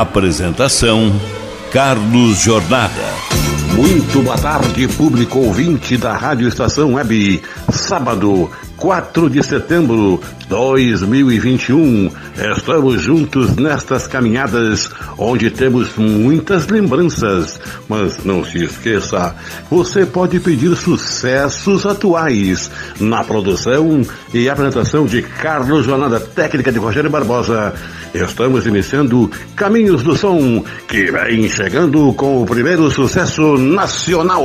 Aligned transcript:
Apresentação: 0.00 1.12
Carlos 1.72 2.38
Jornada. 2.38 2.90
Muito 3.76 4.22
boa 4.22 4.36
tarde, 4.36 4.88
público 4.88 5.38
ouvinte 5.38 5.96
da 5.96 6.12
Rádio 6.16 6.48
Estação 6.48 6.94
Web. 6.94 7.40
Sábado, 7.70 8.50
4 8.76 9.30
de 9.30 9.40
setembro 9.42 10.20
de 10.38 10.48
2021. 10.48 12.10
Estamos 12.56 13.02
juntos 13.02 13.54
nestas 13.54 14.08
caminhadas 14.08 14.90
onde 15.16 15.48
temos 15.48 15.94
muitas 15.96 16.66
lembranças. 16.66 17.60
Mas 17.88 18.24
não 18.24 18.44
se 18.44 18.64
esqueça, 18.64 19.34
você 19.70 20.04
pode 20.04 20.40
pedir 20.40 20.74
sucessos 20.76 21.86
atuais 21.86 22.68
na 22.98 23.22
produção 23.22 24.02
e 24.32 24.48
apresentação 24.48 25.06
de 25.06 25.22
Carlos 25.22 25.86
Jornada 25.86 26.18
Técnica 26.18 26.72
de 26.72 26.80
Rogério 26.80 27.10
Barbosa. 27.10 27.72
Estamos 28.14 28.64
iniciando 28.64 29.28
Caminhos 29.56 30.04
do 30.04 30.16
Som, 30.16 30.62
que 30.86 31.10
vem 31.10 31.48
chegando 31.48 32.12
com 32.14 32.42
o 32.42 32.46
primeiro 32.46 32.88
sucesso 32.88 33.58
nacional. 33.58 34.40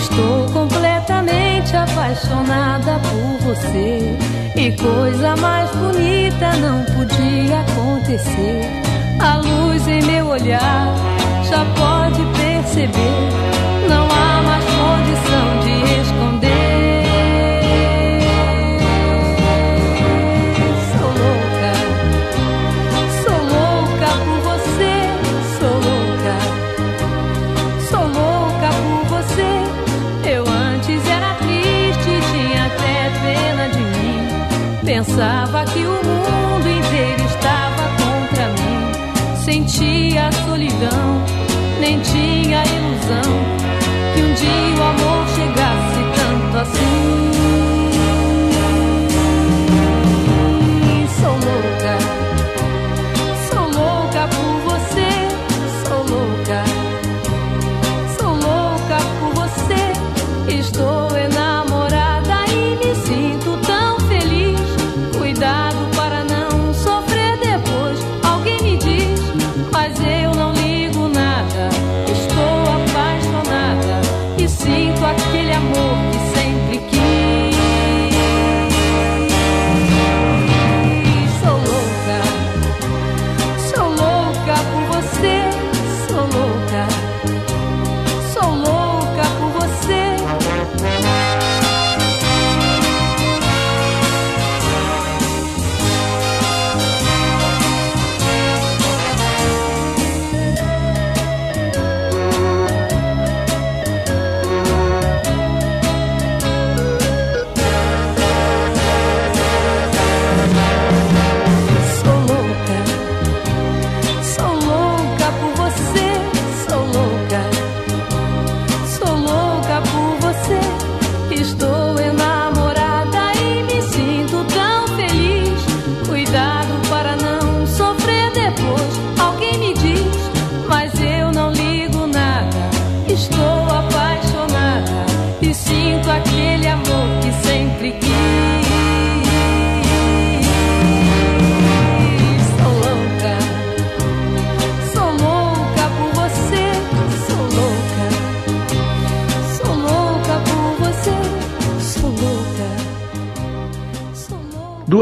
Estou 0.00 0.46
completamente 0.52 1.76
apaixonada 1.76 3.00
por 3.00 3.48
você. 3.48 4.16
E 4.54 4.72
coisa 4.76 5.34
mais 5.36 5.68
bonita 5.72 6.56
não 6.58 6.84
podia 6.84 7.60
acontecer. 7.62 8.62
A 9.18 9.36
luz 9.38 9.88
em 9.88 10.02
meu 10.04 10.26
olhar 10.28 10.94
já 11.50 11.64
pode 11.74 12.22
perceber. 12.38 13.77
Pensava 35.08 35.64
que 35.64 35.78
o 35.78 35.90
mundo 35.90 36.68
inteiro 36.68 37.24
estava 37.24 37.82
contra 37.96 38.48
mim. 38.48 39.36
Sentia 39.42 40.30
solidão, 40.44 41.24
nem 41.80 41.98
tinha 42.00 42.62
ilusão 42.62 43.32
que 44.14 44.20
um 44.22 44.34
dia 44.34 44.77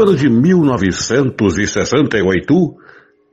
ano 0.07 0.15
de 0.15 0.29
1968, 0.29 2.75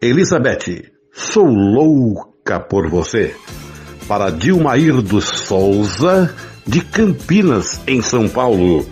Elizabeth, 0.02 0.90
sou 1.12 1.46
louca 1.46 2.58
por 2.58 2.90
você. 2.90 3.32
Para 4.08 4.30
Dilmair 4.30 5.00
dos 5.00 5.24
Souza, 5.24 6.34
de 6.66 6.80
Campinas, 6.80 7.80
em 7.86 8.02
São 8.02 8.28
Paulo. 8.28 8.84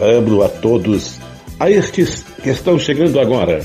Lembro 0.00 0.42
a 0.42 0.48
todos, 0.48 1.20
a 1.60 1.70
estes 1.70 2.24
que 2.42 2.48
estão 2.48 2.78
chegando 2.78 3.20
agora, 3.20 3.60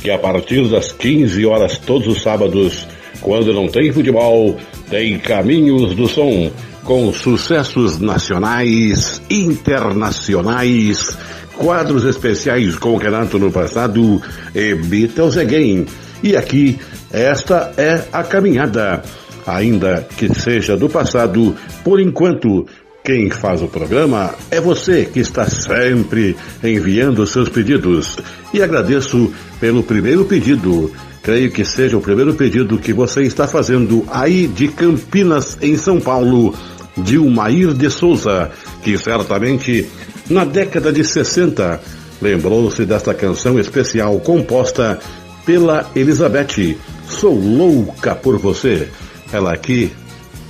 que 0.00 0.10
a 0.10 0.18
partir 0.18 0.70
das 0.70 0.90
15 0.92 1.44
horas 1.44 1.76
todos 1.76 2.08
os 2.08 2.22
sábados, 2.22 2.88
quando 3.20 3.52
não 3.52 3.68
tem 3.68 3.92
futebol, 3.92 4.56
tem 4.88 5.18
Caminhos 5.18 5.94
do 5.94 6.08
Som, 6.08 6.50
com 6.82 7.12
sucessos 7.12 8.00
nacionais, 8.00 9.20
internacionais, 9.30 11.14
quadros 11.56 12.04
especiais 12.04 12.76
com 12.76 12.96
Renato 12.96 13.38
no 13.38 13.50
passado 13.50 14.20
e 14.54 14.74
Beatles 14.74 15.36
Again. 15.36 15.86
E 16.22 16.36
aqui, 16.36 16.78
esta 17.10 17.72
é 17.76 18.04
a 18.12 18.22
caminhada. 18.22 19.02
Ainda 19.46 20.06
que 20.16 20.32
seja 20.32 20.76
do 20.76 20.88
passado, 20.88 21.56
por 21.82 22.00
enquanto, 22.00 22.66
quem 23.04 23.28
faz 23.30 23.60
o 23.60 23.66
programa 23.66 24.32
é 24.50 24.60
você 24.60 25.04
que 25.04 25.18
está 25.18 25.44
sempre 25.46 26.36
enviando 26.62 27.26
seus 27.26 27.48
pedidos. 27.48 28.16
E 28.54 28.62
agradeço 28.62 29.32
pelo 29.58 29.82
primeiro 29.82 30.24
pedido. 30.24 30.92
Creio 31.20 31.50
que 31.50 31.64
seja 31.64 31.96
o 31.96 32.00
primeiro 32.00 32.34
pedido 32.34 32.78
que 32.78 32.92
você 32.92 33.22
está 33.22 33.48
fazendo 33.48 34.04
aí 34.10 34.46
de 34.46 34.68
Campinas, 34.68 35.58
em 35.60 35.76
São 35.76 36.00
Paulo, 36.00 36.54
de 36.96 37.18
Umair 37.18 37.72
de 37.72 37.90
Souza, 37.90 38.50
que 38.82 38.96
certamente 38.96 39.88
na 40.28 40.44
década 40.44 40.92
de 40.92 41.04
60 41.04 41.80
lembrou-se 42.20 42.84
desta 42.84 43.12
canção 43.12 43.58
especial 43.58 44.18
composta 44.20 44.98
pela 45.44 45.90
Elizabeth. 45.94 46.76
Sou 47.08 47.34
louca 47.34 48.14
por 48.14 48.38
você. 48.38 48.88
Ela 49.32 49.52
aqui 49.52 49.92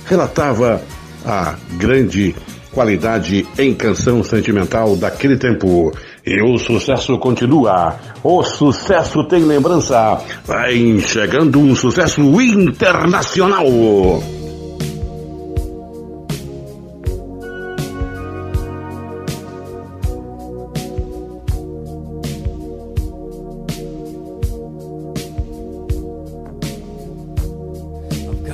relatava 0.05 0.81
a 1.25 1.55
grande 1.77 2.35
qualidade 2.71 3.47
em 3.57 3.73
canção 3.73 4.23
sentimental 4.23 4.95
daquele 4.95 5.37
tempo. 5.37 5.91
E 6.25 6.41
o 6.41 6.57
sucesso 6.57 7.17
continua. 7.17 7.97
O 8.23 8.43
sucesso 8.43 9.27
tem 9.27 9.43
lembrança. 9.43 10.19
Vai 10.45 10.99
chegando 10.99 11.59
um 11.59 11.75
sucesso 11.75 12.21
internacional. 12.21 13.65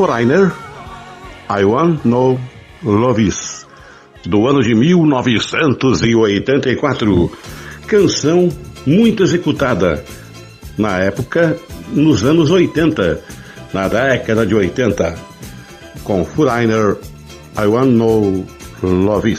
Foreigner, 0.00 0.48
I 1.50 1.62
Want 1.62 2.06
No 2.06 2.40
Love 2.82 3.28
do 4.24 4.48
ano 4.48 4.62
de 4.62 4.74
1984. 4.74 7.30
Canção 7.86 8.48
muito 8.86 9.22
executada 9.22 10.02
na 10.78 10.96
época, 11.00 11.54
nos 11.92 12.24
anos 12.24 12.50
80, 12.50 13.22
na 13.74 13.88
década 13.88 14.46
de 14.46 14.54
80, 14.54 15.14
com 16.02 16.24
Foreigner, 16.24 16.96
I 17.58 17.66
Want 17.66 17.90
No 17.90 18.46
Love. 18.82 19.36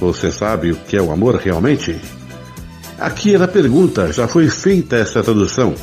Você 0.00 0.32
sabe 0.32 0.72
o 0.72 0.76
que 0.76 0.96
é 0.96 1.02
o 1.02 1.12
amor 1.12 1.34
realmente? 1.34 1.94
Aqui 2.98 3.34
era 3.34 3.44
a 3.44 3.48
pergunta, 3.48 4.10
já 4.14 4.26
foi 4.26 4.48
feita 4.48 4.96
essa 4.96 5.22
tradução. 5.22 5.74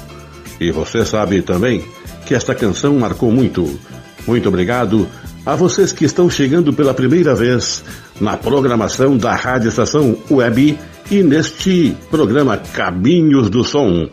E 0.59 0.71
você 0.71 1.05
sabe 1.05 1.43
também 1.43 1.85
que 2.27 2.35
esta 2.35 2.53
canção 2.53 2.99
marcou 2.99 3.31
muito. 3.31 3.79
Muito 4.27 4.49
obrigado 4.49 5.07
a 5.45 5.55
vocês 5.55 5.93
que 5.93 6.03
estão 6.03 6.29
chegando 6.29 6.73
pela 6.73 6.93
primeira 6.93 7.33
vez 7.33 7.81
na 8.19 8.35
programação 8.35 9.17
da 9.17 9.33
Rádio 9.33 9.69
Estação 9.69 10.17
Web 10.29 10.77
e 11.09 11.23
neste 11.23 11.95
programa 12.11 12.57
Caminhos 12.57 13.49
do 13.49 13.63
Som. 13.63 14.09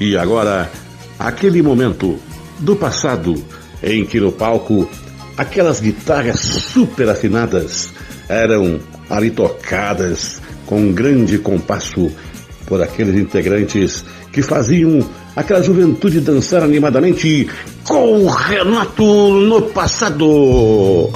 E 0.00 0.16
agora, 0.16 0.70
aquele 1.18 1.60
momento 1.60 2.16
do 2.60 2.76
passado 2.76 3.34
em 3.82 4.04
que 4.04 4.20
no 4.20 4.30
palco 4.30 4.88
aquelas 5.36 5.80
guitarras 5.80 6.38
super 6.38 7.08
afinadas 7.08 7.90
eram 8.28 8.78
ali 9.10 9.32
tocadas 9.32 10.40
com 10.66 10.80
um 10.80 10.92
grande 10.92 11.36
compasso 11.38 12.12
por 12.66 12.82
aqueles 12.82 13.14
integrantes 13.14 14.04
que 14.32 14.42
faziam 14.42 15.00
aquela 15.34 15.62
juventude 15.62 16.20
dançar 16.20 16.62
animadamente 16.62 17.48
com 17.84 18.26
Renato 18.26 19.04
no 19.04 19.62
passado. 19.62 21.10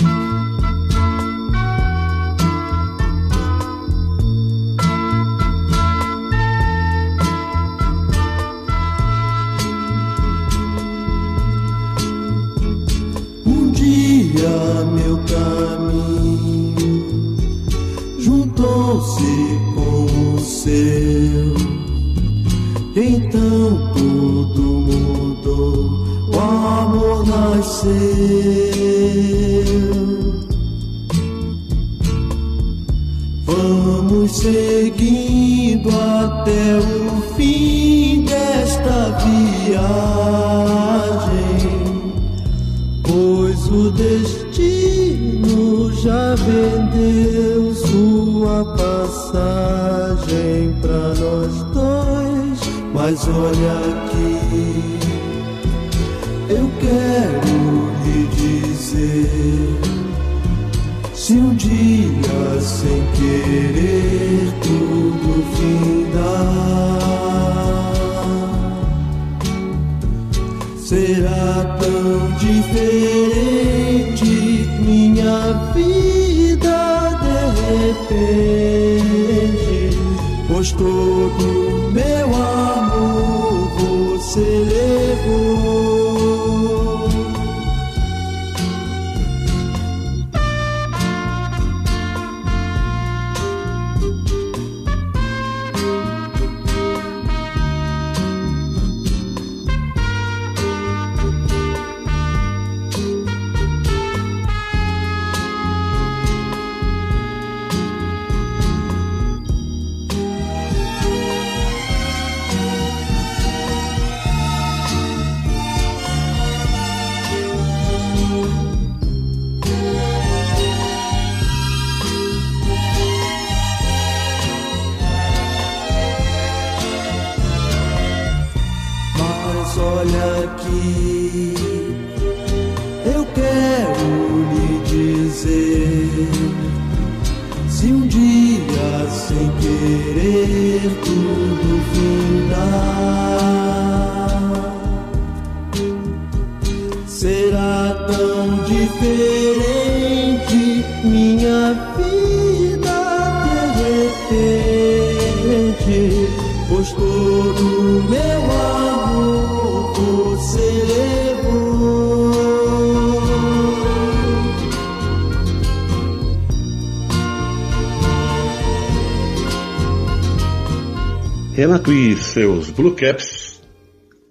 Blue 172.81 172.95
Caps, 172.95 173.61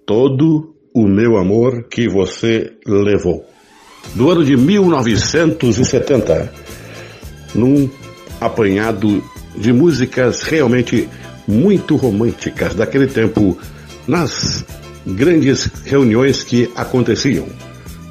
todo 0.04 0.74
o 0.92 1.06
meu 1.06 1.36
amor 1.36 1.84
que 1.84 2.08
você 2.08 2.72
levou. 2.84 3.48
Do 4.16 4.28
ano 4.28 4.44
de 4.44 4.56
1970, 4.56 6.52
num 7.54 7.88
apanhado 8.40 9.22
de 9.56 9.72
músicas 9.72 10.42
realmente 10.42 11.08
muito 11.46 11.94
românticas 11.94 12.74
daquele 12.74 13.06
tempo, 13.06 13.56
nas 14.08 14.66
grandes 15.06 15.70
reuniões 15.84 16.42
que 16.42 16.68
aconteciam. 16.74 17.46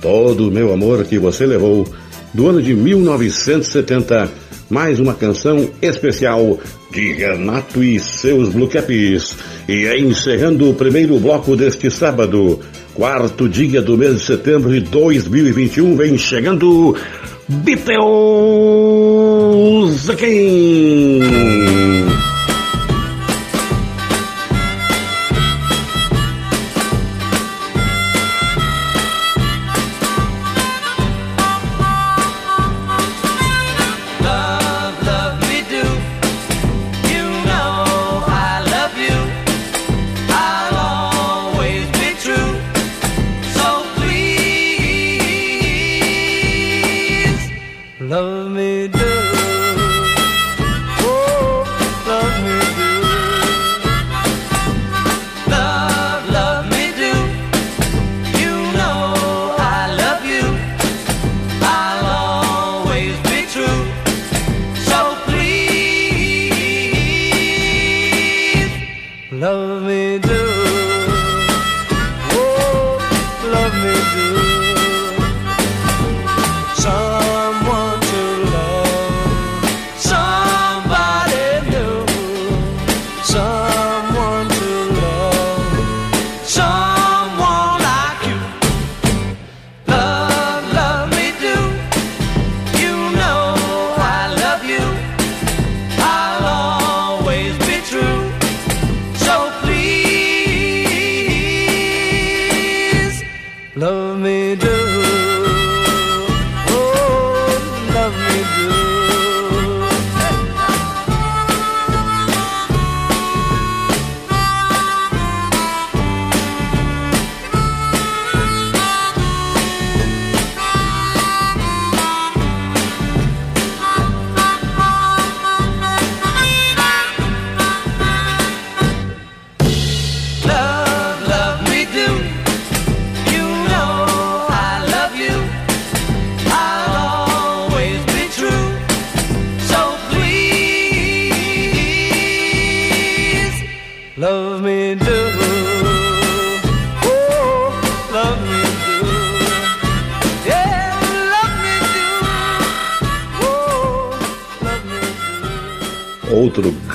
Todo 0.01 0.47
o 0.47 0.51
meu 0.51 0.71
amor 0.71 1.03
que 1.03 1.19
você 1.19 1.45
levou, 1.45 1.85
do 2.33 2.47
ano 2.47 2.61
de 2.61 2.73
1970, 2.73 4.31
mais 4.69 4.99
uma 4.99 5.13
canção 5.13 5.69
especial 5.81 6.59
de 6.91 7.13
Renato 7.13 7.83
e 7.83 7.99
seus 7.99 8.49
Blue 8.49 8.67
Caps. 8.67 9.35
E 9.67 9.85
é 9.85 9.99
encerrando 9.99 10.69
o 10.69 10.73
primeiro 10.73 11.19
bloco 11.19 11.55
deste 11.55 11.89
sábado, 11.89 12.59
quarto 12.93 13.49
dia 13.49 13.81
do 13.81 13.97
mês 13.97 14.19
de 14.19 14.25
setembro 14.25 14.71
de 14.71 14.81
2021, 14.81 15.95
vem 15.95 16.17
chegando 16.17 16.95
Beatles 17.47 17.89
Again. 20.09 20.98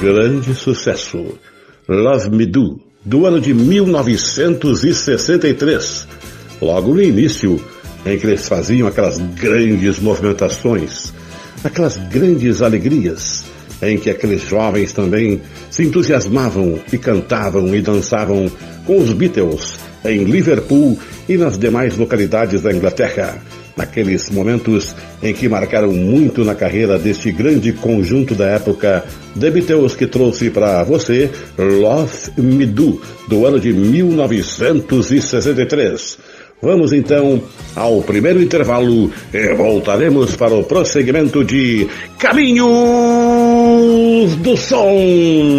Grande 0.00 0.54
sucesso, 0.54 1.36
Love 1.88 2.30
Me 2.30 2.46
Do, 2.46 2.80
do 3.04 3.26
ano 3.26 3.40
de 3.40 3.52
1963. 3.54 6.08
Logo 6.60 6.94
no 6.94 7.02
início, 7.02 7.60
em 8.04 8.18
que 8.18 8.26
eles 8.26 8.48
faziam 8.48 8.88
aquelas 8.88 9.18
grandes 9.18 10.00
movimentações, 10.00 11.12
aquelas 11.62 11.96
grandes 11.96 12.60
alegrias, 12.60 13.44
em 13.80 13.96
que 13.96 14.10
aqueles 14.10 14.42
jovens 14.42 14.92
também 14.92 15.40
se 15.70 15.84
entusiasmavam 15.84 16.80
e 16.92 16.98
cantavam 16.98 17.72
e 17.74 17.80
dançavam 17.80 18.50
com 18.84 18.98
os 18.98 19.12
Beatles 19.12 19.78
em 20.04 20.24
Liverpool 20.24 20.98
e 21.28 21.36
nas 21.36 21.56
demais 21.56 21.96
localidades 21.96 22.62
da 22.62 22.72
Inglaterra. 22.72 23.40
Naqueles 23.76 24.30
momentos 24.30 24.94
em 25.22 25.32
que 25.34 25.48
marcaram 25.48 25.92
muito 25.92 26.44
na 26.44 26.54
carreira 26.54 26.98
deste 26.98 27.32
grande 27.32 27.72
conjunto 27.72 28.34
da 28.34 28.46
época, 28.46 29.04
The 29.38 29.50
Beatles 29.50 29.94
que 29.96 30.06
trouxe 30.06 30.48
para 30.50 30.84
você 30.84 31.30
Love 31.58 32.30
Me 32.36 32.66
Do, 32.66 33.02
do 33.28 33.44
ano 33.44 33.58
de 33.58 33.72
1963. 33.72 36.18
Vamos 36.62 36.92
então 36.92 37.42
ao 37.76 38.00
primeiro 38.00 38.40
intervalo 38.40 39.10
e 39.32 39.54
voltaremos 39.54 40.36
para 40.36 40.54
o 40.54 40.62
prosseguimento 40.64 41.44
de 41.44 41.88
Caminhos 42.18 42.66
do 44.36 44.56
Som. 44.56 45.58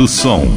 Do 0.00 0.08
Som. 0.08 0.48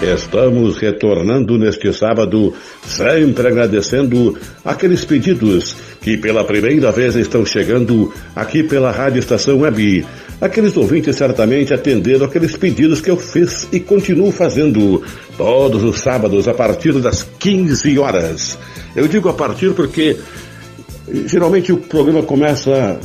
Estamos 0.00 0.78
retornando 0.78 1.58
neste 1.58 1.92
sábado, 1.92 2.54
sempre 2.86 3.46
agradecendo 3.46 4.34
aqueles 4.64 5.04
pedidos 5.04 5.76
que 6.00 6.16
pela 6.16 6.42
primeira 6.42 6.90
vez 6.90 7.16
estão 7.16 7.44
chegando 7.44 8.10
aqui 8.34 8.62
pela 8.62 8.90
Rádio 8.90 9.18
Estação 9.18 9.58
Web. 9.58 10.06
Aqueles 10.40 10.74
ouvintes 10.74 11.16
certamente 11.16 11.74
atenderam 11.74 12.24
aqueles 12.24 12.56
pedidos 12.56 13.02
que 13.02 13.10
eu 13.10 13.18
fiz 13.18 13.68
e 13.70 13.78
continuo 13.78 14.32
fazendo 14.32 15.02
todos 15.36 15.82
os 15.82 16.00
sábados 16.00 16.48
a 16.48 16.54
partir 16.54 16.92
das 17.02 17.28
15 17.38 17.98
horas. 17.98 18.58
Eu 18.96 19.06
digo 19.06 19.28
a 19.28 19.34
partir 19.34 19.74
porque 19.74 20.16
geralmente 21.26 21.72
o 21.72 21.76
programa 21.76 22.22
começa 22.22 22.98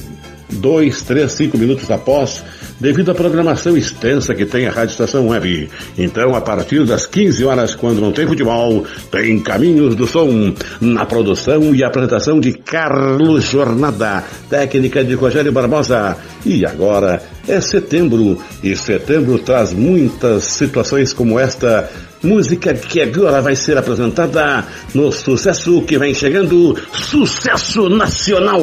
dois, 0.50 1.02
três, 1.02 1.34
cinco 1.34 1.58
minutos 1.58 1.92
após, 1.92 2.42
devido 2.80 3.12
à 3.12 3.16
programação 3.16 3.78
extensa 3.78 4.34
que 4.34 4.46
tem 4.46 4.68
a 4.68 4.72
Rádio 4.72 4.92
Estação 4.92 5.28
Web. 5.28 5.70
Então, 5.98 6.36
a 6.36 6.42
partir 6.42 6.86
das 6.86 7.06
15 7.06 7.46
horas, 7.46 7.76
quando 7.76 8.02
não 8.02 8.12
tem 8.12 8.28
futebol, 8.28 8.86
tem 9.12 9.40
Caminhos 9.40 9.96
do 9.96 10.08
Som, 10.08 10.54
na 10.82 11.06
produção 11.06 11.74
e 11.74 11.84
apresentação 11.84 12.40
de 12.40 12.54
Carlos 12.54 13.46
Jornada, 13.46 14.24
técnica 14.50 15.04
de 15.04 15.14
Rogério 15.14 15.52
Barbosa. 15.52 16.18
E 16.46 16.66
agora 16.66 17.22
é 17.48 17.60
setembro, 17.62 18.38
e 18.64 18.76
setembro 18.76 19.40
traz 19.40 19.74
muitas 19.74 20.44
situações 20.44 21.14
como 21.14 21.40
esta 21.40 21.90
música 22.24 22.74
que 22.74 23.02
agora 23.02 23.42
vai 23.42 23.56
ser 23.56 23.78
apresentada 23.78 24.66
no 24.94 25.12
sucesso 25.12 25.82
que 25.82 25.98
vem 25.98 26.14
chegando, 26.14 26.78
Sucesso 26.94 27.90
Nacional. 27.90 28.62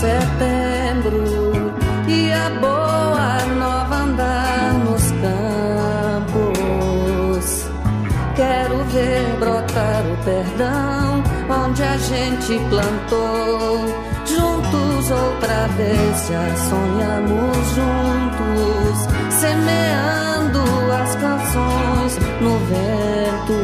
Setembro 0.00 1.24
e 2.08 2.32
a 2.32 2.48
boa 2.58 3.44
nova 3.58 3.96
andar 3.96 4.72
nos 4.84 5.10
campos. 6.24 7.46
Quero 8.34 8.82
ver 8.84 9.36
brotar 9.38 10.02
o 10.06 10.16
perdão 10.24 11.22
onde 11.50 11.82
a 11.82 11.96
gente 11.98 12.58
plantou. 12.70 13.78
Juntos 14.24 15.10
outra 15.10 15.68
vez 15.76 16.28
já 16.28 16.56
sonhamos 16.70 17.66
juntos, 17.76 18.96
semeando 19.38 20.62
as 20.92 21.14
canções 21.16 22.18
no 22.40 22.58
vento. 22.70 23.58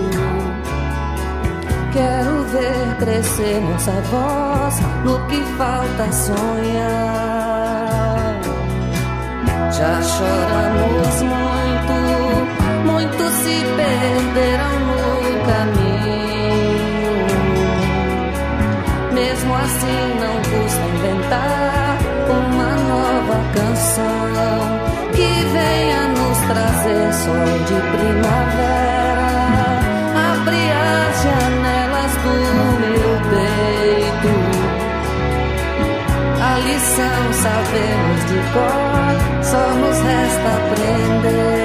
Quero 1.94 2.35
ver 2.56 2.96
crescer 2.98 3.60
nossa 3.60 3.92
voz 4.10 4.74
no 5.04 5.26
que 5.26 5.40
falta 5.58 6.12
sonhar. 6.12 7.56
Já 9.72 10.02
choramos 10.02 11.22
muito, 11.22 11.94
muitos 12.86 13.32
se 13.42 13.56
perderam 13.76 14.74
no 14.88 15.00
caminho. 15.50 16.56
Mesmo 19.12 19.54
assim, 19.54 20.00
não 20.20 20.36
custa 20.50 20.84
inventar 20.96 21.98
uma 22.30 22.70
nova 22.90 23.38
canção 23.54 24.58
que 25.12 25.28
venha 25.52 26.02
nos 26.08 26.38
trazer 26.48 27.12
sol 27.12 27.50
de 27.66 27.76
primavera. 27.96 28.55
Sabemos 37.46 38.30
de 38.30 38.38
cor, 38.54 39.44
só 39.50 39.62
nos 39.80 39.96
resta 40.04 40.50
aprender. 40.56 41.55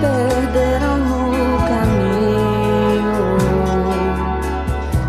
Perderam 0.00 0.96
no 0.98 1.58
caminho. 1.68 3.18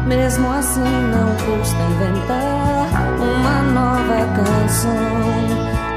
Mesmo 0.07 0.51
assim, 0.51 0.81
não 0.81 1.35
custa 1.45 1.81
inventar 1.91 2.87
uma 3.19 3.61
nova 3.73 4.19
canção 4.35 5.09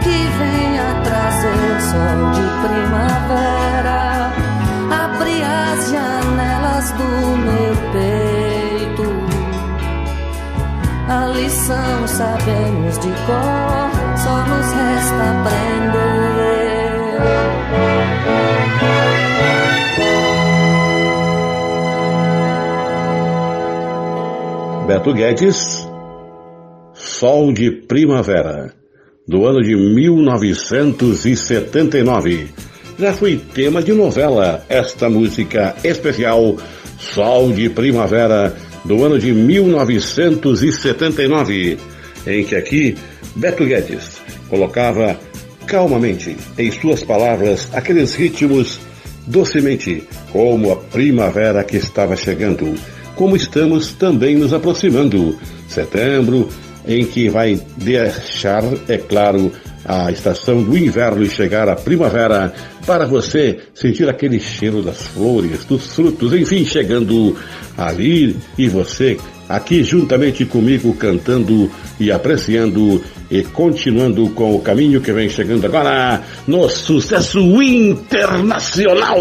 que 0.02 0.16
venha 0.38 0.88
trazer 1.04 1.80
sol 1.90 2.18
de 2.32 2.44
primavera. 2.66 4.02
Abre 5.04 5.34
as 5.42 5.90
janelas 5.90 6.86
do 6.92 7.10
meu 7.46 7.74
peito. 7.92 9.08
A 11.08 11.26
lição 11.26 12.08
sabemos 12.08 12.98
de 12.98 13.08
cor, 13.26 13.90
só 14.16 14.36
nos 14.46 14.72
resta 14.72 15.24
aprender. 15.40 16.32
Beto 25.02 25.14
Guedes, 25.14 25.84
Sol 26.94 27.52
de 27.52 27.72
Primavera, 27.72 28.72
do 29.26 29.48
ano 29.48 29.60
de 29.60 29.74
1979. 29.74 32.46
Já 32.96 33.12
foi 33.12 33.42
tema 33.52 33.82
de 33.82 33.92
novela 33.92 34.64
esta 34.68 35.10
música 35.10 35.74
especial 35.82 36.56
Sol 37.00 37.50
de 37.50 37.68
Primavera, 37.68 38.54
do 38.84 39.04
ano 39.04 39.18
de 39.18 39.32
1979, 39.32 41.78
em 42.24 42.44
que 42.44 42.54
aqui 42.54 42.96
Beto 43.34 43.64
Guedes 43.64 44.22
colocava 44.48 45.18
calmamente 45.66 46.36
em 46.56 46.70
suas 46.70 47.02
palavras 47.02 47.68
aqueles 47.72 48.14
ritmos 48.14 48.78
docemente, 49.26 50.04
como 50.30 50.70
a 50.70 50.76
primavera 50.76 51.64
que 51.64 51.76
estava 51.76 52.14
chegando, 52.14 52.72
como 53.22 53.36
estamos 53.36 53.92
também 53.92 54.34
nos 54.36 54.52
aproximando. 54.52 55.38
Setembro, 55.68 56.48
em 56.84 57.04
que 57.04 57.28
vai 57.28 57.62
deixar, 57.76 58.64
é 58.88 58.98
claro, 58.98 59.52
a 59.84 60.10
estação 60.10 60.60
do 60.60 60.76
inverno 60.76 61.22
e 61.22 61.30
chegar 61.30 61.68
a 61.68 61.76
primavera 61.76 62.52
para 62.84 63.06
você 63.06 63.60
sentir 63.74 64.08
aquele 64.08 64.40
cheiro 64.40 64.82
das 64.82 65.06
flores, 65.06 65.64
dos 65.64 65.94
frutos, 65.94 66.32
enfim, 66.32 66.64
chegando 66.64 67.36
ali 67.78 68.36
e 68.58 68.68
você 68.68 69.16
aqui 69.48 69.84
juntamente 69.84 70.44
comigo 70.44 70.92
cantando 70.92 71.70
e 72.00 72.10
apreciando 72.10 73.00
e 73.30 73.44
continuando 73.44 74.30
com 74.30 74.56
o 74.56 74.60
caminho 74.60 75.00
que 75.00 75.12
vem 75.12 75.28
chegando 75.28 75.64
agora 75.64 76.20
no 76.44 76.68
sucesso 76.68 77.38
internacional. 77.62 79.16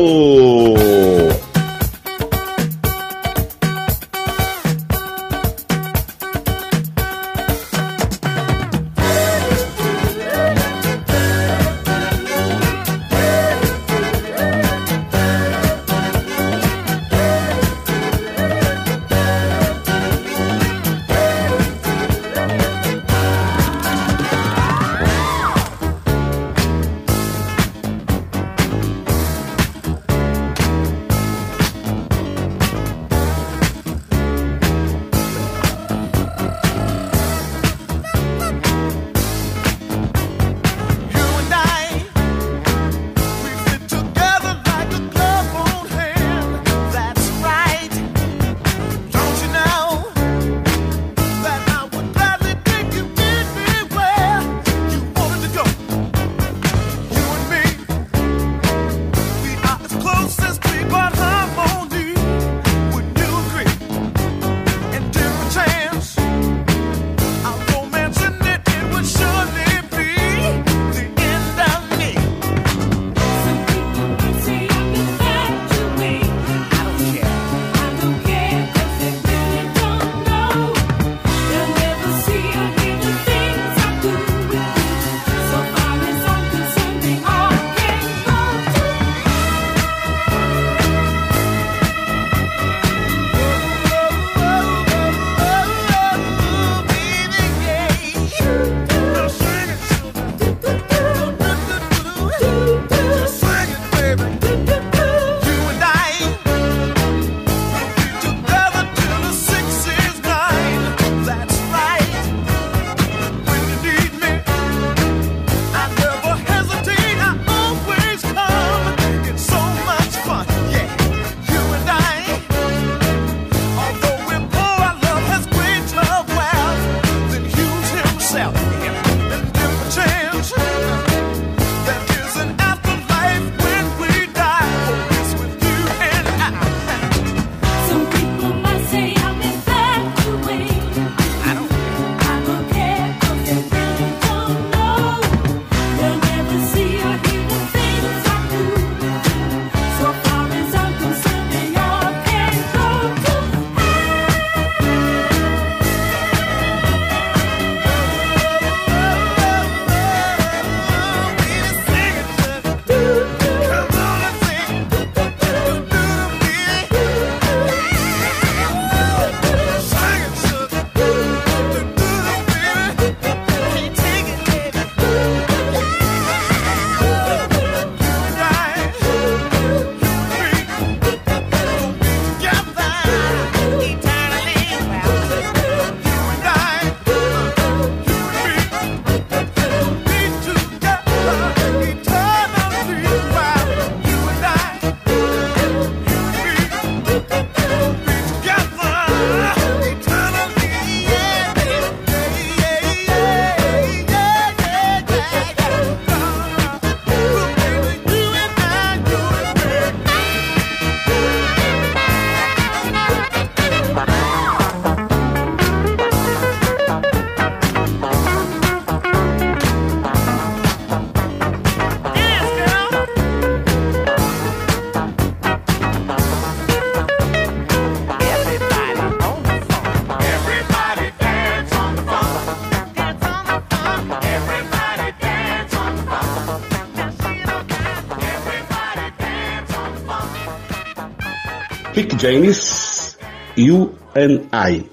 Rick 242.02 242.18
James, 242.20 243.16
You 243.56 243.94
and 244.16 244.42
I, 244.52 244.84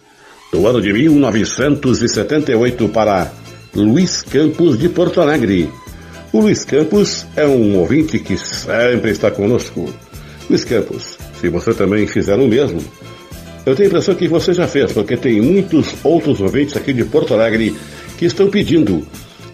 do 0.53 0.67
ano 0.67 0.79
de 0.79 0.93
1978 0.93 2.87
para 2.91 3.33
Luiz 3.75 4.21
Campos 4.21 4.79
de 4.79 4.91
Porto 4.91 5.23
Alegre. 5.23 5.71
O 6.35 6.41
Luiz 6.43 6.67
Campos 6.67 7.25
é 7.35 7.47
um 7.47 7.79
ouvinte 7.79 8.19
que 8.19 8.37
sempre 8.37 9.13
está 9.13 9.31
conosco. 9.31 9.91
Luiz 10.51 10.65
Campos, 10.65 11.17
se 11.41 11.49
você 11.49 11.73
também 11.73 12.07
fizer 12.07 12.39
o 12.39 12.47
mesmo, 12.47 12.85
eu 13.65 13.75
tenho 13.75 13.89
a 13.89 13.91
impressão 13.93 14.15
que 14.15 14.29
você 14.29 14.53
já 14.53 14.69
fez, 14.69 14.93
porque 14.93 15.17
tem 15.17 15.41
muitos 15.41 15.95
outros 16.05 16.43
ouvintes 16.43 16.77
aqui 16.77 16.93
de 16.93 17.07
Porto 17.07 17.33
Alegre 17.33 17.75
que 18.19 18.27
estão 18.27 18.51
pedindo. 18.51 19.03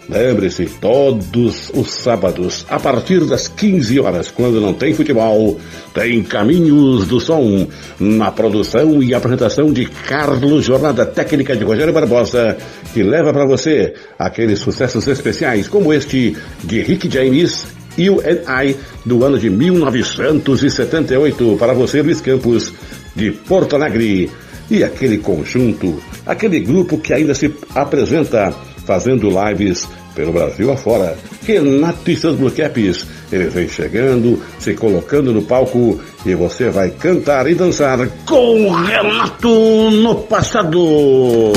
Lembre-se, 0.07 0.65
todos 0.79 1.71
os 1.73 1.89
sábados, 1.89 2.63
a 2.69 2.79
partir 2.79 3.25
das 3.25 3.47
15 3.47 3.99
horas, 3.99 4.29
quando 4.29 4.61
não 4.61 4.73
tem 4.73 4.93
futebol, 4.93 5.59
tem 5.95 6.21
Caminhos 6.21 7.07
do 7.07 7.19
Som, 7.19 7.67
na 7.99 8.31
produção 8.31 9.01
e 9.01 9.15
apresentação 9.15 9.73
de 9.73 9.85
Carlos 9.85 10.63
Jornada 10.63 11.07
Técnica 11.07 11.55
de 11.55 11.63
Rogério 11.63 11.91
Barbosa, 11.91 12.55
que 12.93 13.01
leva 13.01 13.33
para 13.33 13.47
você 13.47 13.95
aqueles 14.19 14.59
sucessos 14.59 15.07
especiais 15.07 15.67
como 15.67 15.91
este 15.91 16.37
de 16.63 16.81
Rick 16.81 17.11
James 17.11 17.65
You 17.97 18.21
and 18.21 18.43
I, 18.47 18.75
do 19.05 19.23
ano 19.23 19.39
de 19.39 19.49
1978, 19.49 21.55
para 21.57 21.73
você, 21.73 22.01
Luiz 22.01 22.19
Campos, 22.21 22.73
de 23.15 23.31
Porto 23.31 23.75
Alegre. 23.75 24.29
E 24.69 24.83
aquele 24.83 25.19
conjunto, 25.19 26.03
aquele 26.25 26.59
grupo 26.59 26.97
que 26.97 27.13
ainda 27.13 27.33
se 27.33 27.53
apresenta 27.73 28.53
fazendo 28.85 29.29
lives 29.29 29.87
pelo 30.15 30.31
Brasil 30.31 30.71
afora. 30.71 31.17
Renato 31.45 32.09
e 32.09 32.15
seus 32.15 32.35
Blue 32.37 32.51
Caps. 32.51 33.05
Ele 33.31 33.49
vem 33.49 33.67
chegando, 33.67 34.41
se 34.59 34.73
colocando 34.73 35.33
no 35.33 35.41
palco 35.41 35.99
e 36.25 36.33
você 36.33 36.69
vai 36.69 36.89
cantar 36.91 37.47
e 37.47 37.55
dançar 37.55 38.07
com 38.25 38.71
Renato 38.71 39.49
no 39.91 40.15
passado. 40.15 41.51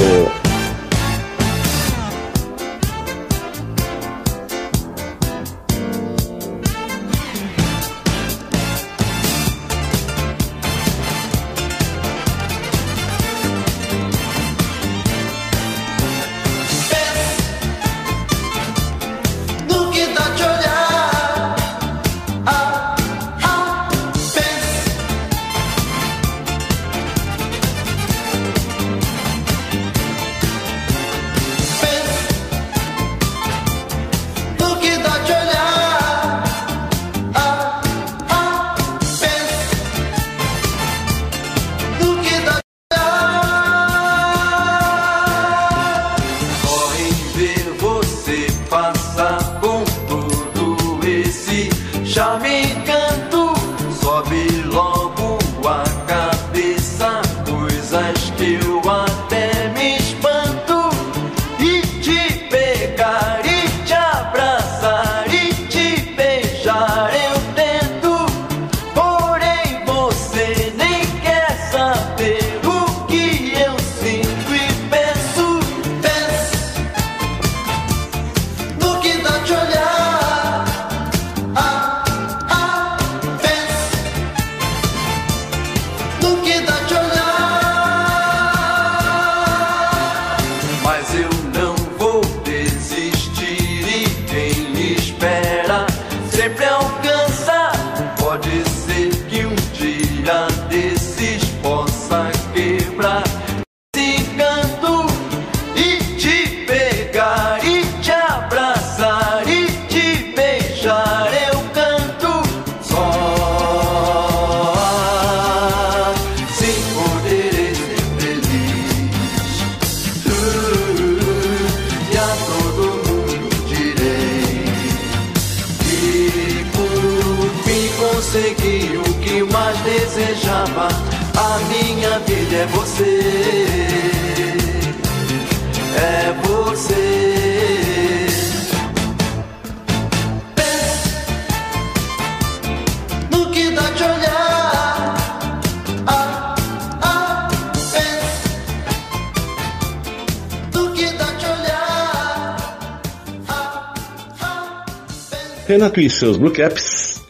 Renato 155.68 156.00
e 156.00 156.08
seus 156.08 156.38
Blue 156.38 156.50
Caps, 156.50 157.22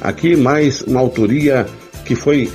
Aqui 0.00 0.36
mais 0.36 0.82
uma 0.82 1.00
autoria 1.00 1.66
que 2.04 2.14
foi 2.14 2.50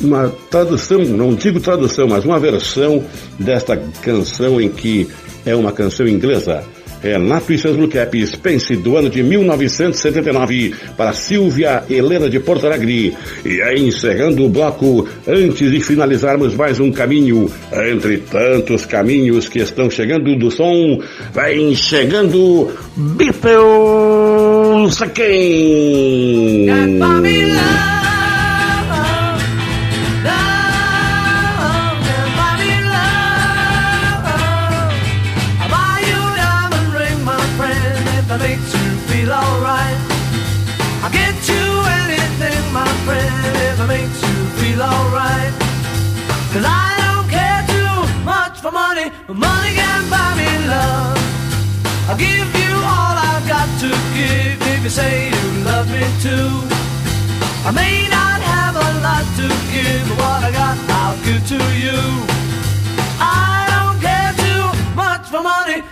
uma 0.00 0.32
tradução, 0.50 1.04
não 1.04 1.34
digo 1.34 1.60
tradução, 1.60 2.08
mas 2.08 2.24
uma 2.24 2.38
versão 2.38 3.04
desta 3.38 3.76
canção 4.02 4.60
em 4.60 4.68
que 4.68 5.08
é 5.44 5.54
uma 5.54 5.72
canção 5.72 6.06
inglesa. 6.06 6.64
Renato 7.02 7.52
e 7.52 7.58
seus 7.58 7.76
Blue 7.76 7.88
Caps, 7.88 8.38
do 8.82 8.96
ano 8.96 9.08
de 9.08 9.22
1979 9.22 10.74
para 10.96 11.12
Silvia 11.12 11.84
Helena 11.88 12.28
de 12.28 12.40
Porto 12.40 12.66
Alegre. 12.66 13.16
E 13.44 13.62
aí, 13.62 13.86
encerrando 13.86 14.44
o 14.44 14.48
bloco, 14.48 15.08
antes 15.26 15.70
de 15.70 15.80
finalizarmos 15.80 16.56
mais 16.56 16.80
um 16.80 16.90
caminho, 16.90 17.48
entre 17.72 18.16
tantos 18.18 18.84
caminhos 18.84 19.48
que 19.48 19.60
estão 19.60 19.88
chegando 19.88 20.34
do 20.36 20.50
som, 20.50 21.00
vem 21.32 21.72
chegando 21.74 22.68
Beatles 22.96 25.00
aqui. 25.00 26.66
You 54.88 54.94
say 54.94 55.28
you 55.28 55.64
love 55.64 55.86
me 55.90 56.00
too. 56.24 56.48
I 57.68 57.70
may 57.74 58.08
not 58.08 58.40
have 58.40 58.74
a 58.74 58.90
lot 59.06 59.24
to 59.38 59.46
give, 59.72 60.08
but 60.08 60.18
what 60.18 60.40
I 60.48 60.50
got 60.50 60.76
I'll 61.00 61.16
give 61.26 61.46
to 61.52 61.60
you. 61.84 62.00
I 63.20 63.68
don't 63.72 63.98
care 64.00 64.32
too 64.44 64.64
much 64.96 65.24
for 65.28 65.42
money. 65.42 65.82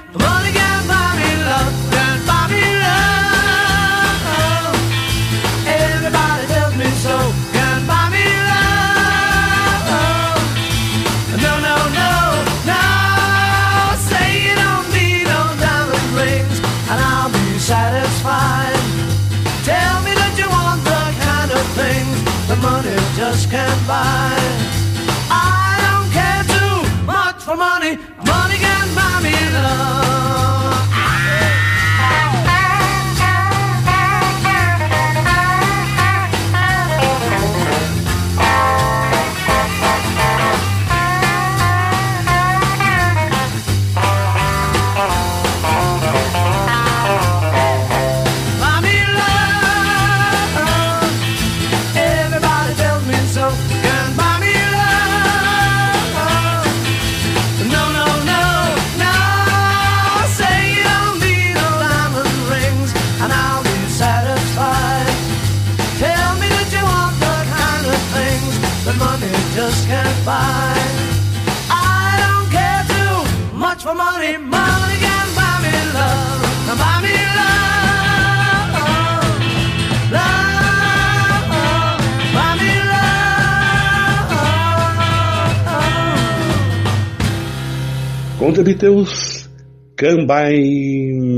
Come 89.99 90.25
By 90.25 90.57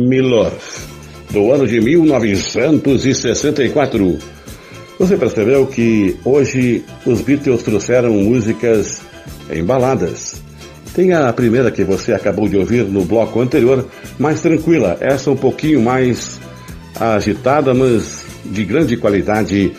Me 0.07 0.21
Love, 0.21 0.61
do 1.31 1.51
ano 1.51 1.67
de 1.67 1.81
1964. 1.81 4.19
Você 4.99 5.17
percebeu 5.17 5.67
que 5.67 6.19
hoje 6.23 6.85
os 7.07 7.23
Beatles 7.23 7.63
trouxeram 7.63 8.13
músicas 8.13 9.01
em 9.51 9.65
baladas. 9.65 10.43
Tem 10.95 11.15
a 11.15 11.33
primeira 11.33 11.71
que 11.71 11.83
você 11.83 12.13
acabou 12.13 12.47
de 12.47 12.59
ouvir 12.59 12.85
no 12.85 13.07
bloco 13.07 13.41
anterior, 13.41 13.89
mais 14.19 14.43
tranquila, 14.43 14.99
essa 15.01 15.31
um 15.31 15.37
pouquinho 15.37 15.81
mais 15.81 16.39
agitada, 17.01 17.73
mas 17.73 18.27
de 18.45 18.67
grande 18.67 18.99
qualidade 18.99 19.73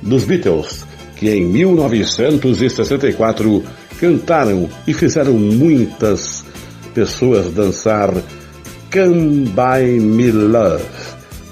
dos 0.00 0.22
Beatles, 0.22 0.86
que 1.16 1.30
em 1.30 1.44
1964 1.46 3.64
cantaram 3.98 4.68
e 4.86 4.94
fizeram 4.94 5.32
muitas 5.32 6.35
pessoas 6.96 7.52
dançar 7.52 8.10
Come 8.90 9.50
By 9.50 10.00
Me 10.00 10.30
Love. 10.30 10.82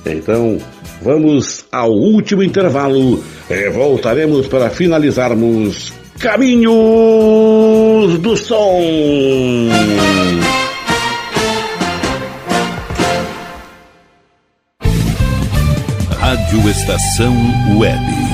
Então, 0.07 0.57
vamos 1.03 1.67
ao 1.71 1.91
último 1.91 2.43
intervalo 2.43 3.23
e 3.51 3.69
voltaremos 3.69 4.47
para 4.47 4.71
finalizarmos 4.71 5.93
Caminhos 6.19 6.73
do 8.21 8.35
Som. 8.39 9.69
Rádio 16.19 16.71
Estação 16.71 17.35
Web. 17.79 18.34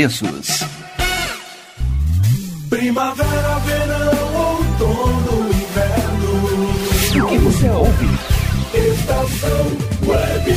Primavera, 2.69 3.59
verão, 3.59 4.35
outono, 4.35 5.49
inverno. 5.49 7.23
O 7.23 7.27
que 7.27 7.37
você 7.37 7.69
ouve? 7.69 8.07
Estação 8.73 9.77
Web. 10.07 10.55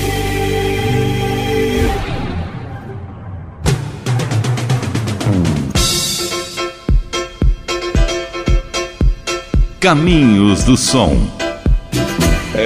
Caminhos 9.80 10.64
do 10.64 10.76
Som. 10.76 11.18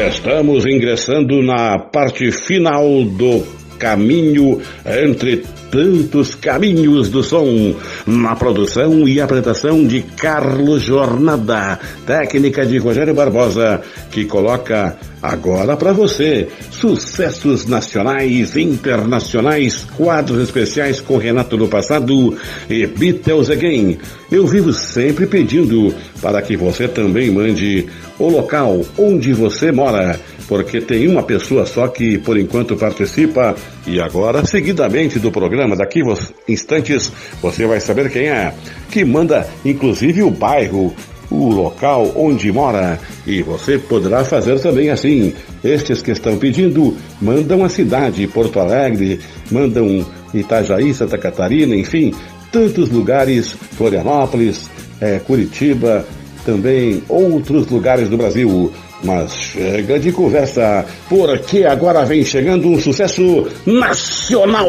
Estamos 0.09 0.65
ingressando 0.65 1.43
na 1.43 1.79
parte 1.79 2.31
final 2.31 2.85
do 3.05 3.45
caminho 3.79 4.61
entre 4.87 5.45
tantos 5.71 6.35
caminhos 6.35 7.09
do 7.09 7.23
som, 7.23 7.75
na 8.07 8.35
produção 8.37 9.07
e 9.07 9.21
apresentação 9.21 9.87
de 9.87 10.03
Carlos 10.03 10.83
Jornada, 10.83 11.79
técnica 12.07 12.65
de 12.65 12.79
Rogério 12.79 13.15
Barbosa, 13.15 13.81
que 14.11 14.25
coloca 14.25 14.97
agora 15.23 15.77
para 15.77 15.93
você 15.93 16.49
sucessos 16.71 17.67
nacionais 17.67 18.57
internacionais, 18.57 19.85
quadros 19.97 20.43
especiais 20.43 21.01
com 21.01 21.17
Renato 21.17 21.57
do 21.57 21.69
passado 21.69 22.37
e 22.69 22.87
Beatles 22.87 23.51
Again. 23.51 23.99
Eu 24.31 24.47
vivo 24.47 24.73
sempre 24.73 25.27
pedindo 25.27 25.95
para 26.21 26.41
que 26.43 26.57
você 26.57 26.87
também 26.87 27.31
mande 27.31 27.87
o 28.19 28.29
local 28.29 28.81
onde 28.97 29.33
você 29.33 29.73
mora 29.73 30.19
porque 30.49 30.81
tem 30.81 31.07
uma 31.07 31.23
pessoa 31.23 31.67
só 31.67 31.87
que 31.89 32.19
por 32.19 32.39
enquanto 32.39 32.77
participa 32.77 33.55
e 33.87 34.01
agora, 34.01 34.45
seguidamente 34.45 35.19
do 35.19 35.31
programa, 35.31 35.77
daqui 35.77 36.03
uns 36.03 36.33
instantes, 36.49 37.13
você 37.41 37.67
vai 37.67 37.81
saber 37.81 38.11
quem 38.11 38.29
é, 38.29 38.53
que 38.91 39.05
manda 39.05 39.47
inclusive 39.65 40.23
o 40.23 40.31
bairro, 40.31 40.95
o 41.31 41.49
local 41.51 42.11
onde 42.17 42.51
mora. 42.51 42.99
E 43.27 43.43
você 43.43 43.79
poderá 43.79 44.25
fazer 44.25 44.59
também 44.61 44.91
assim. 44.91 45.35
Estes 45.63 46.01
que 46.01 46.13
estão 46.13 46.39
pedindo, 46.39 46.97
mandam 47.21 47.65
a 47.65 47.69
cidade, 47.69 48.27
Porto 48.27 48.61
Alegre, 48.61 49.21
mandam 49.51 50.07
Itajaí, 50.33 50.95
Santa 50.95 51.19
Catarina, 51.19 51.75
enfim, 51.75 52.15
tantos 52.53 52.89
lugares, 52.89 53.53
Florianópolis, 53.77 54.71
eh, 55.01 55.21
Curitiba, 55.27 56.07
também 56.45 57.03
outros 57.09 57.67
lugares 57.69 58.09
do 58.09 58.17
Brasil. 58.17 58.73
Mas 59.03 59.33
chega 59.33 59.99
de 59.99 60.11
conversa, 60.11 60.85
porque 61.09 61.65
agora 61.65 62.05
vem 62.05 62.25
chegando 62.25 62.69
um 62.69 62.81
sucesso 62.81 63.47
nacional. 63.65 64.69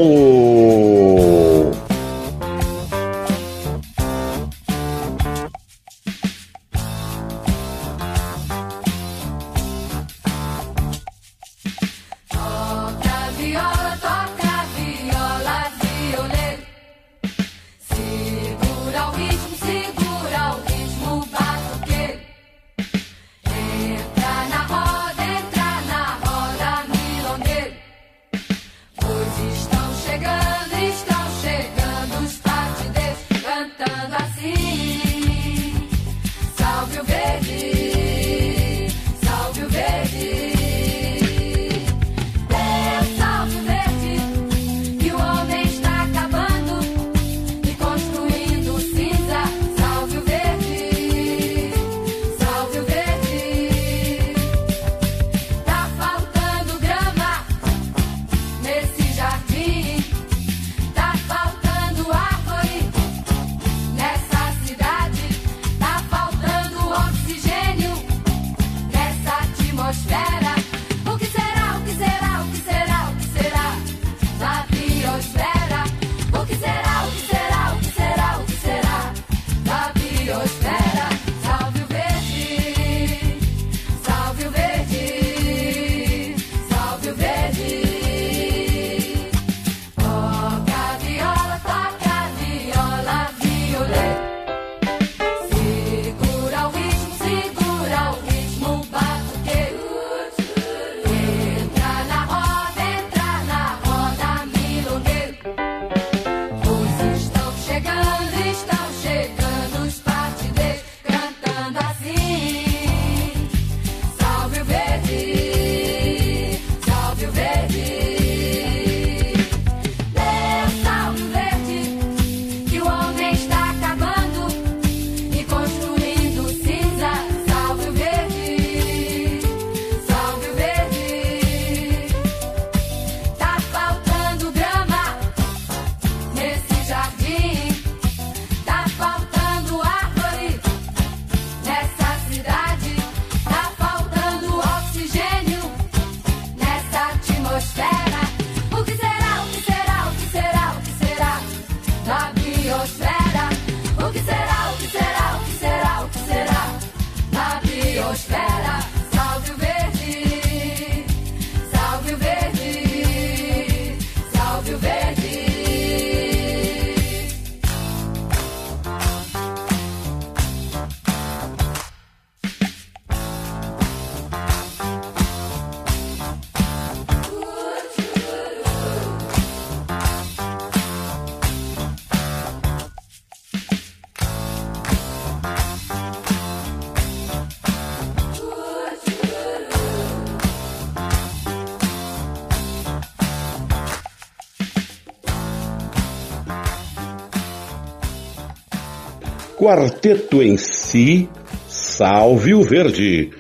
Quarteto 199.59 200.41
em 200.41 200.55
Si, 200.55 201.27
Salve 201.67 202.53
o 202.53 202.63
Verde, 202.63 203.31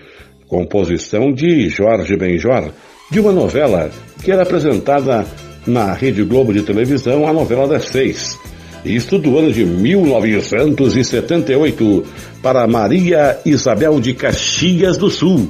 composição 0.49 1.31
de 1.31 1.69
Jorge 1.69 2.17
Benjor, 2.17 2.71
de 3.09 3.21
uma 3.21 3.31
novela 3.31 3.89
que 4.21 4.29
era 4.29 4.43
apresentada 4.43 5.25
na 5.65 5.93
Rede 5.93 6.25
Globo 6.25 6.51
de 6.51 6.63
televisão, 6.63 7.25
a 7.25 7.31
novela 7.31 7.69
das 7.69 7.85
seis. 7.85 8.37
Isto 8.83 9.17
do 9.17 9.37
ano 9.37 9.53
de 9.53 9.63
1978, 9.63 12.05
para 12.43 12.67
Maria 12.67 13.39
Isabel 13.45 14.01
de 14.01 14.13
Caxias 14.13 14.97
do 14.97 15.09
Sul. 15.09 15.49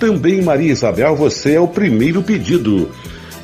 Também, 0.00 0.42
Maria 0.42 0.72
Isabel, 0.72 1.14
você 1.14 1.52
é 1.52 1.60
o 1.60 1.68
primeiro 1.68 2.24
pedido. 2.24 2.90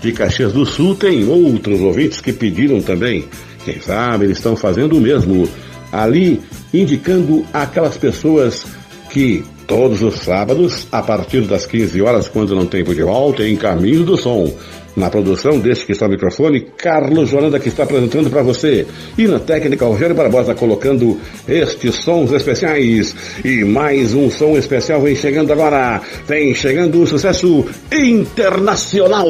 De 0.00 0.10
Caxias 0.10 0.52
do 0.52 0.66
Sul 0.66 0.96
tem 0.96 1.24
outros 1.28 1.80
ouvintes 1.80 2.20
que 2.20 2.32
pediram 2.32 2.82
também. 2.82 3.26
Quem 3.64 3.80
sabe 3.80 4.24
eles 4.24 4.38
estão 4.38 4.56
fazendo 4.56 4.98
o 4.98 5.00
mesmo. 5.00 5.48
Ali, 5.92 6.40
indicando 6.80 7.44
aquelas 7.52 7.96
pessoas 7.96 8.66
que 9.10 9.44
todos 9.66 10.02
os 10.02 10.20
sábados, 10.20 10.86
a 10.90 11.02
partir 11.02 11.42
das 11.42 11.66
15 11.66 12.02
horas, 12.02 12.28
quando 12.28 12.54
não 12.54 12.66
tem 12.66 12.84
futebol, 12.84 13.32
tem 13.32 13.56
Caminho 13.56 14.04
do 14.04 14.16
Som. 14.16 14.52
Na 14.96 15.10
produção 15.10 15.58
deste 15.58 15.86
que 15.86 15.92
está 15.92 16.06
no 16.06 16.12
microfone, 16.12 16.60
Carlos 16.60 17.28
Joranda 17.28 17.58
que 17.58 17.68
está 17.68 17.82
apresentando 17.82 18.30
para 18.30 18.42
você. 18.42 18.86
E 19.18 19.26
na 19.26 19.40
técnica, 19.40 19.84
Rogério 19.86 20.14
Barbosa 20.14 20.54
colocando 20.54 21.18
estes 21.48 21.96
sons 21.96 22.30
especiais. 22.30 23.14
E 23.44 23.64
mais 23.64 24.14
um 24.14 24.30
som 24.30 24.56
especial 24.56 25.00
vem 25.02 25.16
chegando 25.16 25.52
agora. 25.52 26.00
Vem 26.28 26.54
chegando 26.54 27.02
o 27.02 27.06
sucesso 27.08 27.64
internacional. 27.92 29.26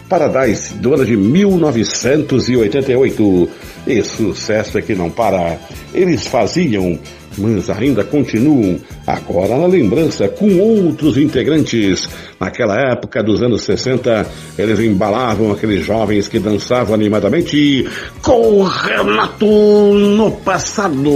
Paradise 0.08 0.72
do 0.74 0.94
ano 0.94 1.04
de 1.04 1.16
1988. 1.16 3.50
E 3.88 4.00
sucesso 4.04 4.78
é 4.78 4.82
que 4.82 4.94
não 4.94 5.10
para. 5.10 5.58
Eles 5.92 6.28
faziam 6.28 6.96
mas 7.36 7.68
ainda 7.70 8.02
continuam, 8.02 8.80
agora 9.06 9.56
na 9.56 9.66
lembrança, 9.66 10.28
com 10.28 10.58
outros 10.58 11.16
integrantes. 11.16 12.08
Naquela 12.40 12.90
época 12.90 13.22
dos 13.22 13.40
anos 13.42 13.62
60, 13.62 14.26
eles 14.58 14.80
embalavam 14.80 15.52
aqueles 15.52 15.84
jovens 15.84 16.26
que 16.26 16.40
dançavam 16.40 16.94
animadamente 16.94 17.86
com 18.22 18.60
o 18.60 18.64
Renato 18.64 19.46
no 19.46 20.32
passado. 20.32 21.12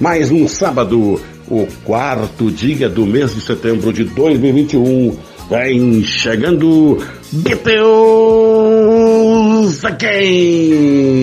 mais 0.01 0.31
um 0.31 0.49
sábado, 0.49 1.21
o 1.49 1.67
quarto 1.85 2.51
dia 2.51 2.89
do 2.89 3.05
mês 3.07 3.35
de 3.35 3.41
setembro 3.41 3.93
de 3.93 4.05
2021. 4.05 5.17
Vem 5.51 6.03
chegando 6.03 6.99
Beatles 7.33 7.75
Again! 9.85 11.15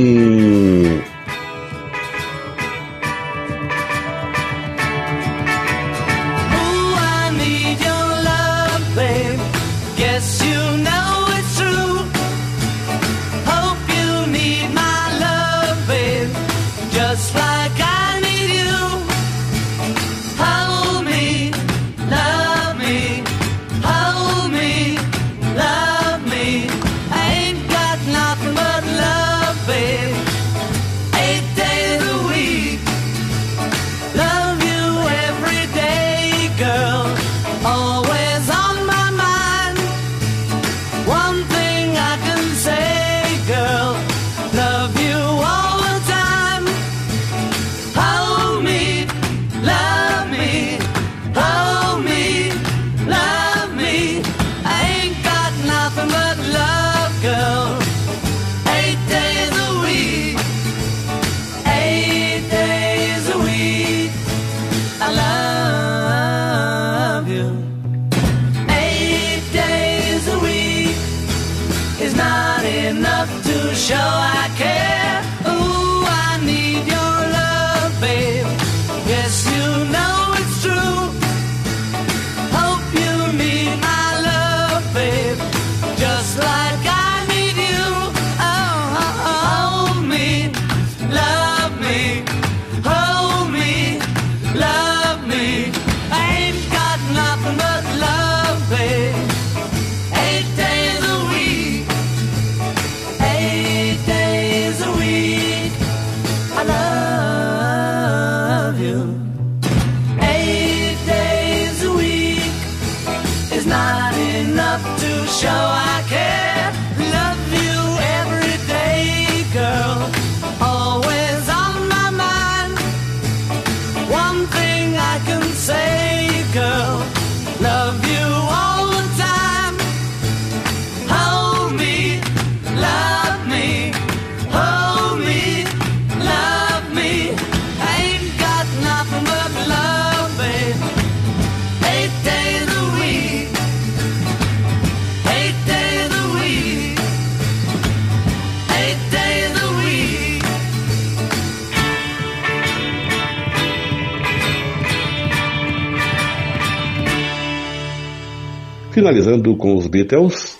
Finalizando 159.21 159.55
com 159.55 159.77
os 159.77 159.87
Beatles, 159.87 160.57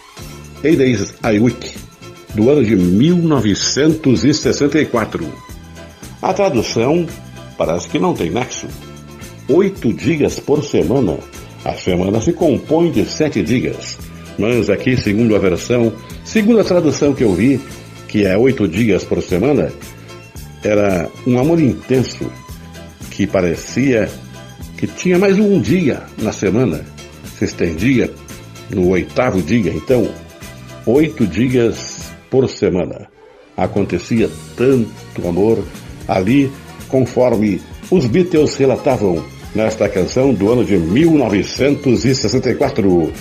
Eight 0.63 0.77
Days 0.77 1.13
I 1.23 1.39
Week, 1.39 1.75
do 2.35 2.47
ano 2.49 2.63
de 2.63 2.75
1964. 2.75 5.25
A 6.21 6.31
tradução 6.33 7.07
parece 7.57 7.89
que 7.89 7.97
não 7.97 8.13
tem 8.13 8.29
nexo. 8.29 8.67
Oito 9.49 9.91
dias 9.91 10.39
por 10.39 10.63
semana. 10.63 11.17
A 11.65 11.73
semana 11.73 12.21
se 12.21 12.33
compõe 12.33 12.91
de 12.91 13.03
sete 13.05 13.41
dias. 13.41 13.97
Mas 14.37 14.69
aqui, 14.69 14.95
segundo 14.95 15.35
a 15.35 15.39
versão, 15.39 15.91
segundo 16.23 16.59
a 16.59 16.63
tradução 16.63 17.15
que 17.15 17.23
eu 17.23 17.33
vi, 17.33 17.59
que 18.07 18.25
é 18.25 18.37
oito 18.37 18.67
dias 18.67 19.03
por 19.03 19.23
semana, 19.23 19.73
era 20.63 21.09
um 21.25 21.39
amor 21.39 21.59
intenso 21.59 22.31
que 23.09 23.25
parecia 23.25 24.07
que 24.77 24.85
tinha 24.87 25.19
mais 25.19 25.39
um 25.39 25.59
dia 25.59 26.03
na 26.19 26.31
semana. 26.31 26.85
Se 27.37 27.45
estendia 27.45 28.11
no 28.73 28.89
oitavo 28.89 29.41
dia, 29.41 29.71
então, 29.73 30.09
oito 30.85 31.25
dias 31.27 32.11
por 32.29 32.49
semana. 32.49 33.07
Acontecia 33.55 34.29
tanto 34.55 35.27
amor 35.27 35.63
ali, 36.07 36.51
conforme 36.87 37.61
os 37.89 38.05
Beatles 38.05 38.55
relatavam 38.55 39.23
nesta 39.53 39.89
canção 39.89 40.33
do 40.33 40.49
ano 40.51 40.63
de 40.63 40.77
1964. 40.77 43.11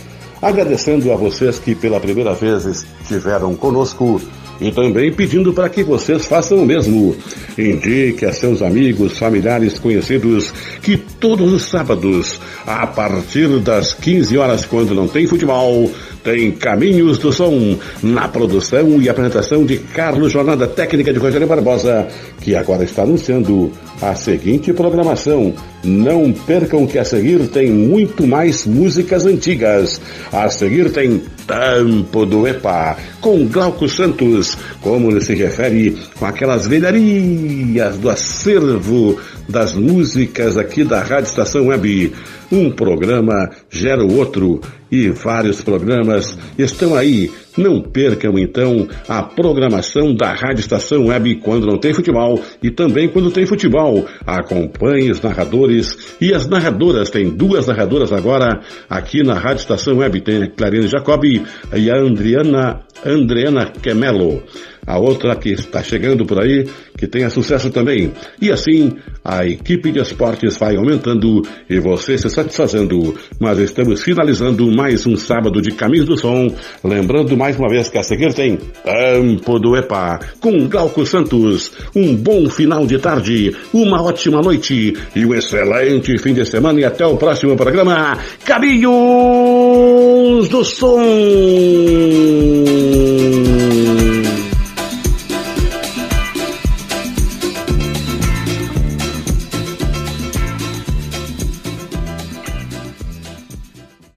Agradecendo 0.41 1.13
a 1.13 1.17
vocês 1.17 1.59
que 1.59 1.75
pela 1.75 2.01
primeira 2.01 2.33
vez 2.33 2.87
estiveram 3.03 3.55
conosco 3.55 4.19
e 4.61 4.71
também 4.71 5.13
pedindo 5.13 5.53
para 5.53 5.69
que 5.69 5.83
vocês 5.83 6.27
façam 6.27 6.59
o 6.59 6.67
mesmo. 6.67 7.17
Indique 7.57 8.25
a 8.27 8.33
seus 8.33 8.63
amigos, 8.63 9.19
familiares, 9.19 9.79
conhecidos 9.79 10.53
que 10.83 10.97
todos 10.97 11.53
os 11.53 11.63
sábados, 11.63 12.41
a 12.67 12.87
partir 12.87 13.49
das 13.61 13.95
15 13.95 14.37
horas, 14.39 14.67
quando 14.67 14.95
não 14.95 15.09
tem 15.09 15.27
futebol, 15.27 15.91
tem 16.23 16.51
Caminhos 16.53 17.19
do 17.19 17.33
Som, 17.33 17.79
na 18.03 18.29
produção 18.29 19.01
e 19.01 19.09
apresentação 19.09 19.65
de 19.65 19.79
Carlos 19.79 20.33
Jornada 20.33 20.67
Técnica 20.67 21.13
de 21.13 21.19
Rogério 21.19 21.47
Barbosa, 21.47 22.07
que 22.41 22.55
agora 22.55 22.85
está 22.85 23.03
anunciando 23.03 23.71
a 24.01 24.15
seguinte 24.15 24.73
programação. 24.73 25.55
Não 25.83 26.33
percam 26.33 26.87
que 26.87 26.99
a 26.99 27.05
seguir 27.05 27.49
tem 27.49 27.71
muito 27.71 28.27
mais 28.27 28.67
músicas 28.67 29.25
antigas. 29.27 30.01
A 30.33 30.49
seguir 30.51 30.91
tem 30.91 31.23
Tampo 31.47 32.25
do 32.27 32.47
Epa, 32.47 32.97
com 33.21 33.47
Glauco 33.47 33.89
Santos, 33.89 34.57
como 34.81 35.11
ele 35.11 35.21
se 35.21 35.35
refere 35.35 35.97
com 36.19 36.27
aquelas 36.27 36.67
velharias 36.67 37.99
do 37.99 38.09
acervo 38.09 39.19
das 39.51 39.75
músicas 39.75 40.57
aqui 40.57 40.85
da 40.85 41.01
Rádio 41.01 41.29
Estação 41.29 41.67
Web. 41.67 42.13
Um 42.51 42.71
programa 42.71 43.51
gera 43.69 44.05
o 44.05 44.17
outro 44.17 44.61
e 44.91 45.09
vários 45.11 45.61
programas 45.61 46.37
estão 46.59 46.95
aí. 46.95 47.31
Não 47.57 47.81
percam 47.83 48.39
então 48.39 48.89
a 49.09 49.23
programação 49.23 50.15
da 50.15 50.33
Rádio 50.33 50.61
Estação 50.61 51.07
Web 51.07 51.37
quando 51.37 51.67
não 51.67 51.79
tem 51.79 51.93
futebol 51.93 52.41
e 52.63 52.71
também 52.71 53.09
quando 53.09 53.31
tem 53.31 53.47
futebol. 53.47 54.07
Acompanhe 54.27 55.11
os 55.11 55.21
narradores 55.21 56.17
e 56.21 56.33
as 56.33 56.49
narradoras. 56.49 57.11
Tem 57.11 57.29
duas 57.29 57.67
narradoras 57.67 58.13
agora 58.13 58.61
aqui 58.89 59.23
na 59.23 59.35
Rádio 59.35 59.61
Estação 59.61 59.99
Web. 59.99 60.21
Tem 60.23 60.43
a 60.43 60.51
Clarine 60.51 60.89
Jacobi 60.89 61.43
e 61.75 61.91
a 61.91 61.97
Andriana, 61.97 62.81
Andriana 63.05 63.67
Kemelo 63.67 64.43
a 64.91 64.99
outra 64.99 65.37
que 65.37 65.51
está 65.51 65.83
chegando 65.83 66.27
por 66.27 66.43
aí, 66.43 66.67
que 66.99 67.07
tenha 67.07 67.31
sucesso 67.31 67.71
também. 67.71 68.11
E 68.43 68.51
assim, 68.51 68.93
a 69.25 69.47
equipe 69.47 69.93
de 69.93 70.01
esportes 70.01 70.57
vai 70.57 70.75
aumentando 70.77 71.43
e 71.69 71.79
você 71.79 72.19
se 72.19 72.29
satisfazendo. 72.29 73.15
Mas 73.39 73.61
estamos 73.61 74.03
finalizando 74.03 74.69
mais 74.73 75.07
um 75.07 75.17
sábado 75.17 75.63
de 75.63 75.71
Caminhos 75.71 76.07
do 76.07 76.17
Som. 76.17 76.53
Lembrando 76.83 77.37
mais 77.37 77.57
uma 77.57 77.69
vez 77.69 77.89
que 77.89 77.99
a 77.99 78.03
seguir 78.03 78.35
tem 78.35 78.59
Campo 78.85 79.61
do 79.61 79.77
Epa, 79.77 80.19
com 80.41 80.67
Glauco 80.69 81.07
Santos. 81.07 81.71
Um 81.95 82.17
bom 82.17 82.51
final 82.51 82.85
de 82.85 82.99
tarde, 82.99 83.55
uma 83.73 84.03
ótima 84.03 84.41
noite 84.41 84.97
e 85.15 85.25
um 85.25 85.33
excelente 85.33 86.19
fim 86.19 86.35
de 86.35 86.45
semana 86.45 86.81
e 86.81 86.85
até 86.85 87.07
o 87.07 87.17
próximo 87.17 87.57
programa. 87.57 88.19
Caminhos 88.45 88.91
do 90.49 90.65
Som! 90.65 90.99